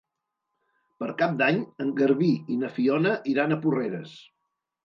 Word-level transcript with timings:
Per 1.03 1.09
Cap 1.19 1.35
d'Any 1.41 1.59
en 1.85 1.93
Garbí 2.01 2.31
i 2.57 2.57
na 2.63 2.73
Fiona 2.79 3.15
iran 3.35 3.55
a 3.59 3.63
Porreres. 3.67 4.19